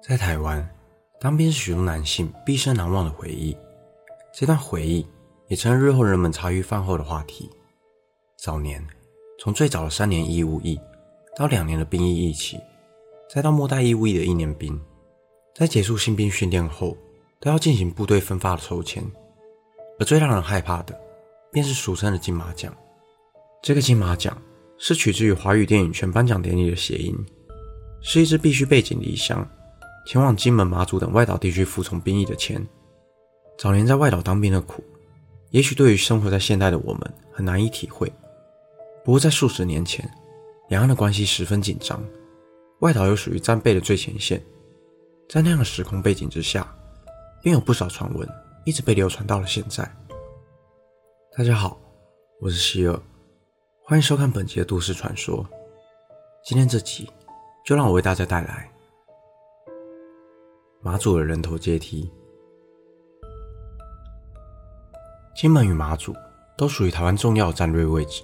[0.00, 0.66] 在台湾，
[1.20, 3.56] 当兵是许多男性毕生难忘的回忆。
[4.32, 5.04] 这段回忆
[5.48, 7.50] 也成了日后人们茶余饭后的话题。
[8.36, 8.82] 早年，
[9.40, 10.80] 从最早的三年义务役，
[11.36, 12.58] 到两年的兵役役期，
[13.28, 14.80] 再到末代义务役的一年兵，
[15.54, 16.96] 在结束新兵训练后，
[17.40, 19.04] 都要进行部队分发的抽签。
[19.98, 20.98] 而最让人害怕的，
[21.50, 22.72] 便是俗称的金马奖。
[23.60, 24.40] 这个金马奖
[24.78, 27.14] 是取自于华语电影圈颁奖典礼的谐音，
[28.00, 29.44] 是一支必须背井离乡，
[30.08, 32.66] 前往金门、马祖等外岛地区服从兵役的签。
[33.58, 34.82] 早年在外岛当兵的苦，
[35.50, 38.10] 也许对于生活在现代的我们很难以体会。
[39.04, 40.10] 不过在数十年前，
[40.70, 42.02] 两岸的关系十分紧张，
[42.78, 44.42] 外岛又属于战备的最前线，
[45.28, 46.66] 在那样的时空背景之下，
[47.42, 48.26] 便有不少传闻
[48.64, 49.86] 一直被流传到了现在。
[51.36, 51.78] 大家好，
[52.40, 52.98] 我是希尔，
[53.84, 55.46] 欢迎收看本集的都市传说。
[56.42, 57.06] 今天这集
[57.62, 58.70] 就让我为大家带来
[60.80, 62.08] 马祖的人头阶梯。
[65.34, 66.14] 金门与马祖
[66.56, 68.22] 都属于台湾重要的战略位置，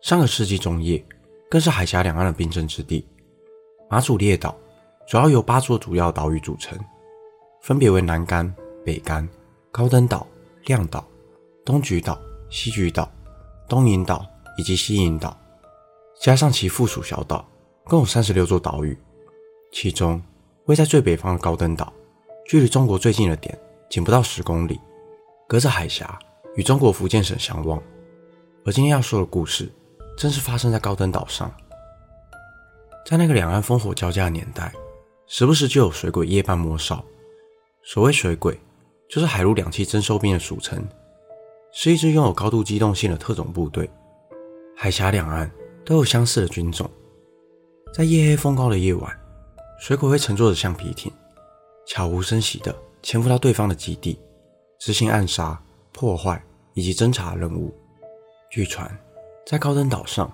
[0.00, 1.04] 上个世纪中叶
[1.50, 3.04] 更是海峡两岸的兵争之地。
[3.90, 4.56] 马祖列岛
[5.08, 6.78] 主要由八座主要岛屿组成，
[7.62, 8.52] 分别为南竿、
[8.84, 9.28] 北竿、
[9.72, 10.24] 高登岛、
[10.66, 11.04] 亮岛、
[11.64, 12.16] 东莒岛、
[12.48, 13.10] 西莒岛、
[13.68, 14.24] 东引岛
[14.56, 15.36] 以及西引岛，
[16.20, 17.44] 加上其附属小岛，
[17.84, 18.96] 共有三十六座岛屿。
[19.72, 20.22] 其中
[20.66, 21.92] 位在最北方的高登岛，
[22.46, 23.58] 距离中国最近的点
[23.90, 24.80] 仅不到十公里，
[25.46, 26.18] 隔着海峡。
[26.54, 27.82] 与中国福建省相望，
[28.66, 29.72] 而今天要说的故事，
[30.18, 31.50] 正是发生在高登岛上。
[33.06, 34.70] 在那个两岸烽火交加的年代，
[35.26, 37.02] 时不时就有水鬼夜半摸哨。
[37.82, 38.60] 所谓水鬼，
[39.08, 40.86] 就是海陆两栖征收兵的俗称，
[41.72, 43.88] 是一支拥有高度机动性的特种部队。
[44.76, 45.50] 海峡两岸
[45.86, 46.86] 都有相似的军种，
[47.94, 49.18] 在夜黑风高的夜晚，
[49.82, 51.10] 水鬼会乘坐着橡皮艇，
[51.88, 54.16] 悄无声息地潜伏到对方的基地，
[54.78, 55.60] 执行暗杀。
[55.90, 56.40] 破坏
[56.72, 57.74] 以及侦查任务。
[58.48, 58.88] 据传，
[59.44, 60.32] 在高登岛上，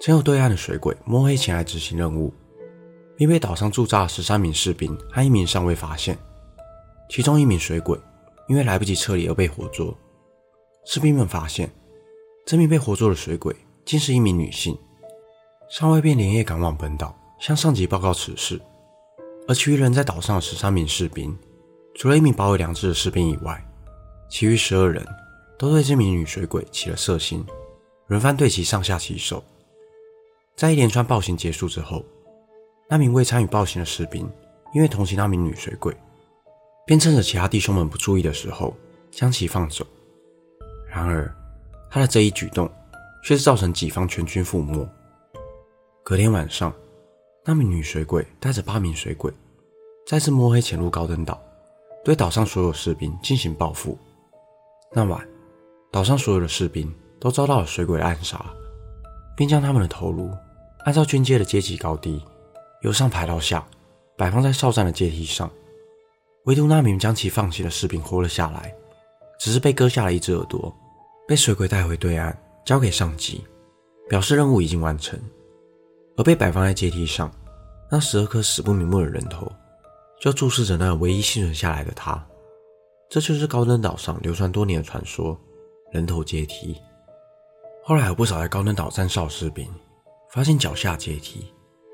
[0.00, 2.32] 曾有对岸的水鬼摸黑前来执行任务，
[3.16, 6.16] 并被岛上驻扎的十三名士兵和一名上尉发现。
[7.10, 8.00] 其中一名水鬼
[8.48, 9.94] 因为来不及撤离而被活捉。
[10.86, 11.70] 士兵们发现，
[12.46, 13.54] 这名被活捉的水鬼
[13.84, 14.76] 竟是一名女性。
[15.68, 18.58] 上尉便连夜赶往本岛，向上级报告此事。
[19.48, 21.36] 而其余人在岛上的十三名士兵，
[21.94, 23.64] 除了一名保有良知的士兵以外，
[24.28, 25.06] 其余十二人
[25.56, 27.44] 都对这名女水鬼起了色心，
[28.08, 29.42] 轮番对其上下其手。
[30.56, 32.04] 在一连串暴行结束之后，
[32.88, 34.28] 那名未参与暴行的士兵
[34.74, 35.96] 因为同情那名女水鬼，
[36.84, 38.76] 便趁着其他弟兄们不注意的时候
[39.10, 39.86] 将其放走。
[40.88, 41.32] 然而，
[41.88, 42.68] 他的这一举动
[43.22, 44.88] 却是造成己方全军覆没。
[46.02, 46.72] 隔天晚上，
[47.48, 49.32] 那名女水鬼带着八名水鬼
[50.04, 51.40] 再次摸黑潜入高登岛，
[52.04, 53.96] 对岛上所有士兵进行报复。
[54.92, 55.24] 那晚，
[55.92, 58.44] 岛上所有的士兵都遭到了水鬼暗杀，
[59.36, 60.28] 并将他们的头颅
[60.80, 62.20] 按照军阶的阶级高低，
[62.82, 63.64] 由上排到下，
[64.16, 65.48] 摆放在哨站的阶梯上。
[66.46, 68.74] 唯独那名将其放弃的士兵活了下来，
[69.38, 70.74] 只是被割下了一只耳朵，
[71.28, 73.44] 被水鬼带回对岸，交给上级，
[74.08, 75.16] 表示任务已经完成。
[76.16, 77.30] 而被摆放在阶梯上
[77.90, 79.50] 那十二颗死不瞑目的人头，
[80.20, 82.26] 就注视着那唯一幸存下来的他。
[83.08, 85.38] 这就是高登岛上流传多年的传说——
[85.92, 86.76] 人头阶梯。
[87.84, 89.68] 后来有不少在高登岛站哨士兵
[90.32, 91.46] 发现脚下阶梯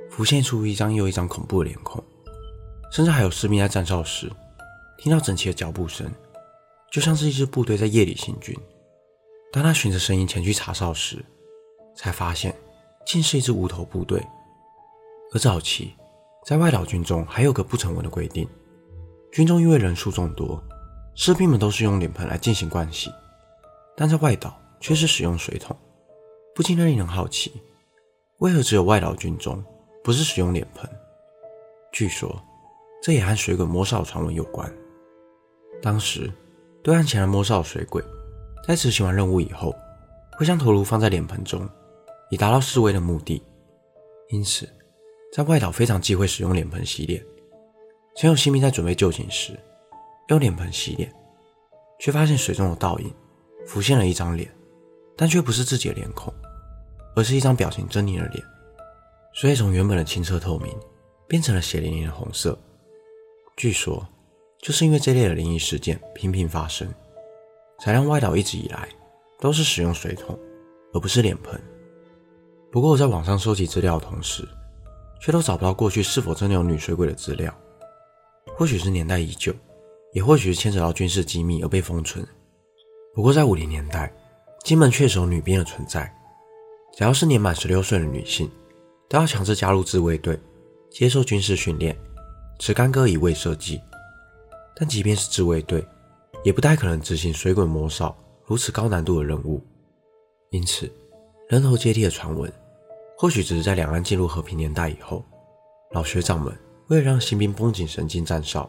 [0.09, 2.03] 浮现出一张又一张恐怖的脸孔，
[2.91, 4.33] 甚至还有士兵在站哨时
[4.97, 6.10] 听到整齐的脚步声，
[6.91, 8.56] 就像是一支部队在夜里行军。
[9.53, 11.22] 当他循着声音前去查哨时，
[11.94, 12.56] 才发现
[13.07, 14.23] 竟是一支无头部队。
[15.35, 15.95] 而早期
[16.45, 18.49] 在外岛军中还有个不成文的规定：
[19.33, 20.63] 军中因为人数众多。
[21.15, 23.11] 士兵们都是用脸盆来进行盥洗，
[23.95, 25.77] 但在外岛却是使用水桶，
[26.55, 27.53] 不禁令人好奇，
[28.39, 29.63] 为何只有外岛军中
[30.03, 30.89] 不是使用脸盆？
[31.93, 32.43] 据说
[33.03, 34.72] 这也和水鬼摸哨传闻有关。
[35.83, 36.33] 当时
[36.83, 38.03] 对岸前来摸哨的水鬼，
[38.66, 39.75] 在执行完任务以后，
[40.39, 41.69] 会将头颅放在脸盆中，
[42.33, 43.43] 以达到示威的目的。
[44.31, 44.67] 因此，
[45.34, 47.23] 在外岛非常忌讳使用脸盆洗脸。
[48.17, 49.53] 曾有新兵在准备就寝时，
[50.29, 51.13] 用脸盆洗脸，
[52.01, 53.15] 却发现水中的倒影
[53.67, 54.51] 浮现了一张脸，
[55.15, 56.33] 但却不是自己的脸孔，
[57.15, 58.43] 而是一张表情狰狞的脸。
[59.34, 60.75] 所以从原本的清澈透明
[61.29, 62.59] 变成了血淋淋的红色。
[63.59, 64.09] 据说，
[64.63, 66.89] 就是因为这类的灵异事件频频发生，
[67.81, 68.89] 才让外岛一直以来
[69.39, 70.39] 都是使用水桶，
[70.95, 71.61] 而不是脸盆。
[72.72, 74.48] 不过我在网上收集资料的同时，
[75.21, 77.54] 却都找不到过去是否真的有女水鬼的资料。
[78.57, 79.53] 或许是年代已久，
[80.15, 82.27] 也或许是牵扯到军事机密而被封存。
[83.15, 84.10] 不过在五零年代，
[84.65, 86.10] 金门确实有女兵的存在。
[86.97, 88.51] 只要是年满十六岁的女性，
[89.07, 90.41] 都要强制加入自卫队，
[90.91, 91.95] 接受军事训练，
[92.59, 93.78] 持干戈以慰社稷。
[94.74, 95.86] 但即便是自卫队，
[96.42, 98.16] 也不太可能执行水鬼摸哨
[98.47, 99.63] 如此高难度的任务。
[100.48, 100.91] 因此，
[101.48, 102.51] 人头接替的传闻，
[103.22, 105.24] 或许只是在两岸进入和平年代以后，
[105.92, 106.53] 老学长们
[106.89, 108.69] 为了让新兵绷紧神经站哨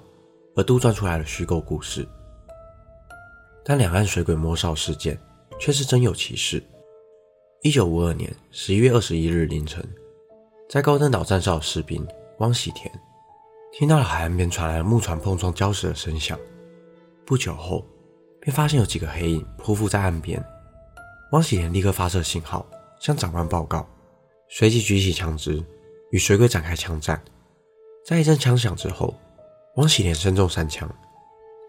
[0.55, 2.07] 而杜撰出来的虚构故事。
[3.65, 5.19] 但两岸水鬼摸哨事件
[5.59, 6.63] 却是真有其事。
[7.63, 9.83] 一九五二年十一月二十一日凌晨，
[10.69, 12.07] 在高登岛站哨的士兵
[12.37, 12.93] 汪喜田
[13.71, 16.37] 听到了海岸边传来了木船碰撞礁石的声响。
[17.25, 17.83] 不久后，
[18.39, 20.39] 便发现有几个黑影匍匐在岸边。
[21.31, 22.63] 汪喜田立刻发射信号
[22.99, 23.83] 向长官报告，
[24.55, 25.59] 随即举起枪支
[26.11, 27.19] 与水鬼展开枪战。
[28.05, 29.11] 在一阵枪响之后，
[29.77, 30.87] 汪喜田身中三枪，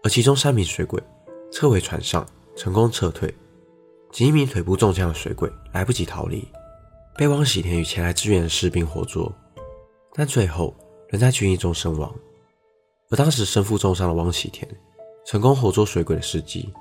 [0.03, 1.01] 而其中三名水鬼
[1.51, 2.23] 撤回船上，
[2.55, 3.33] 成功撤退。
[4.11, 6.47] 仅一名腿部中枪的水鬼来不及逃离，
[7.17, 9.33] 被汪喜田与前来支援的士兵活捉，
[10.13, 10.71] 但最后
[11.09, 12.13] 仍在军营中身亡。
[13.09, 14.69] 而当时身负重伤的汪喜田，
[15.25, 16.71] 成功活捉水鬼的事迹，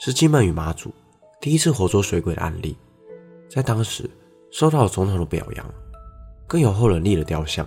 [0.00, 0.90] 是金门与马祖
[1.42, 2.74] 第一次活捉水鬼的案例，
[3.50, 4.08] 在当时
[4.52, 5.74] 受到总统的表扬，
[6.46, 7.66] 更有后人立了雕像，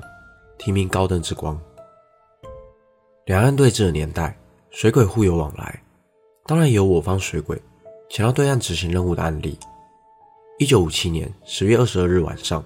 [0.60, 1.60] 题名“高登之光”。
[3.26, 4.38] 两岸对峙的年代，
[4.70, 5.82] 水鬼互有往来，
[6.46, 7.60] 当然也有我方水鬼。
[8.08, 9.58] 前到对岸执行任务的案例。
[10.60, 12.64] 一九五七年十月二十二日晚上，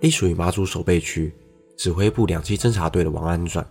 [0.00, 1.34] 隶属于马祖守备区
[1.78, 3.66] 指挥部两栖侦察队的王安转，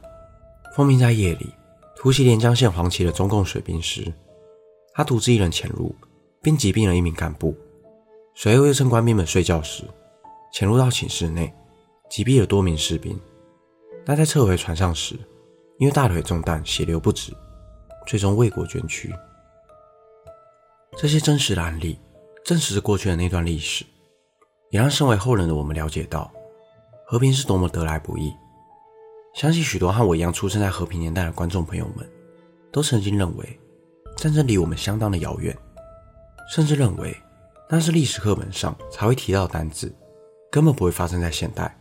[0.75, 1.53] 奉命在夜里
[1.95, 4.11] 突袭连江县黄岐的中共水兵时，
[4.95, 5.95] 他独自一人潜入，
[6.41, 7.55] 并击毙了一名干部。
[8.33, 9.83] 随后又趁官兵们睡觉时，
[10.51, 11.53] 潜入到寝室内，
[12.09, 13.19] 击毙了多名士兵。
[14.05, 15.15] 但在撤回船上时，
[15.77, 17.31] 因为大腿中弹，血流不止，
[18.07, 19.13] 最终为国捐躯。
[20.97, 21.99] 这些真实的案例，
[22.43, 23.85] 证实着过去的那段历史，
[24.69, 26.31] 也让身为后人的我们了解到，
[27.05, 28.33] 和平是多么得来不易。
[29.35, 32.09] 相信许多和我一样出生在和平年代的观众朋友们，
[32.71, 33.59] 都曾经认为
[34.17, 35.55] 战争离我们相当的遥远，
[36.53, 37.15] 甚至认为
[37.73, 39.89] 那是历史课本上才会提到的单字，
[40.51, 41.73] 根本不会发生在现代。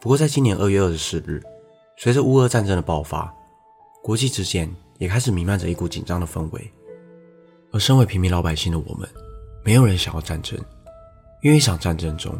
[0.00, 1.42] 不过，在今年二月二十四日，
[1.98, 3.34] 随着乌俄战争的爆发，
[4.04, 6.72] 国际之间也开始弥漫着一股紧张的氛围。
[7.72, 9.08] 而身为平民老百姓的我们，
[9.64, 10.56] 没有人想要战争，
[11.42, 12.32] 因为一场战争中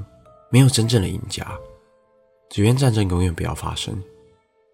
[0.49, 1.59] 没有真正的赢家，
[2.51, 4.01] 只愿战争永远不要发生，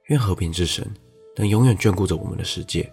[0.08, 0.86] 愿和平之神
[1.34, 2.92] 能永远眷顾着我们的世界。